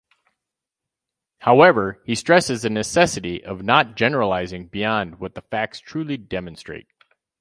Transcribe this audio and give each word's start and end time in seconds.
However, 1.37 2.01
he 2.07 2.15
stresses 2.15 2.63
the 2.63 2.71
necessity 2.71 3.43
of 3.45 3.61
not 3.61 3.93
generalizing 3.93 4.65
beyond 4.65 5.19
what 5.19 5.35
the 5.35 5.43
facts 5.43 5.79
truly 5.79 6.17
demonstrate. 6.17 6.87